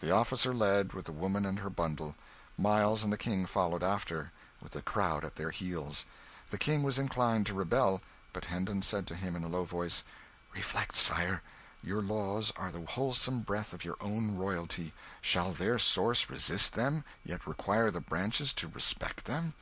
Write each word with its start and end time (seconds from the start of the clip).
The 0.00 0.10
officer 0.10 0.52
led, 0.52 0.92
with 0.92 1.04
the 1.04 1.12
woman 1.12 1.46
and 1.46 1.60
her 1.60 1.70
bundle; 1.70 2.16
Miles 2.58 3.04
and 3.04 3.12
the 3.12 3.16
King 3.16 3.46
followed 3.46 3.84
after, 3.84 4.32
with 4.60 4.72
the 4.72 4.82
crowd 4.82 5.24
at 5.24 5.36
their 5.36 5.52
heels. 5.52 6.04
The 6.50 6.58
King 6.58 6.82
was 6.82 6.98
inclined 6.98 7.46
to 7.46 7.54
rebel; 7.54 8.02
but 8.32 8.46
Hendon 8.46 8.82
said 8.82 9.06
to 9.06 9.14
him 9.14 9.36
in 9.36 9.44
a 9.44 9.48
low 9.48 9.62
voice 9.64 10.02
"Reflect, 10.52 10.96
Sire 10.96 11.42
your 11.80 12.02
laws 12.02 12.52
are 12.56 12.72
the 12.72 12.84
wholesome 12.84 13.42
breath 13.42 13.72
of 13.72 13.84
your 13.84 13.98
own 14.00 14.34
royalty; 14.36 14.94
shall 15.20 15.52
their 15.52 15.78
source 15.78 16.28
resist 16.28 16.72
them, 16.72 17.04
yet 17.24 17.46
require 17.46 17.92
the 17.92 18.00
branches 18.00 18.52
to 18.54 18.66
respect 18.66 19.26
them? 19.26 19.54